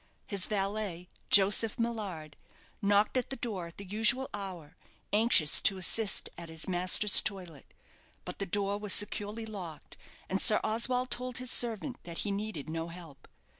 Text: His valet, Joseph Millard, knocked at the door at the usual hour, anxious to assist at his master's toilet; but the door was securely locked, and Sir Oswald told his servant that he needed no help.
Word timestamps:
His 0.25 0.47
valet, 0.47 1.09
Joseph 1.29 1.77
Millard, 1.77 2.35
knocked 2.81 3.17
at 3.17 3.29
the 3.29 3.35
door 3.35 3.67
at 3.67 3.77
the 3.77 3.85
usual 3.85 4.27
hour, 4.33 4.75
anxious 5.13 5.61
to 5.61 5.77
assist 5.77 6.27
at 6.39 6.49
his 6.49 6.67
master's 6.67 7.21
toilet; 7.21 7.71
but 8.25 8.39
the 8.39 8.47
door 8.47 8.79
was 8.79 8.93
securely 8.93 9.45
locked, 9.45 9.97
and 10.27 10.41
Sir 10.41 10.59
Oswald 10.63 11.11
told 11.11 11.37
his 11.37 11.51
servant 11.51 11.97
that 12.03 12.17
he 12.25 12.31
needed 12.31 12.67
no 12.67 12.87
help. 12.87 13.27